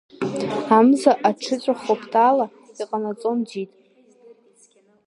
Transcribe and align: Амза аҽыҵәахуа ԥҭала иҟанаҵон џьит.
Амза 0.77 1.13
аҽыҵәахуа 1.29 1.95
ԥҭала 2.01 2.45
иҟанаҵон 2.81 3.39
џьит. 3.49 3.71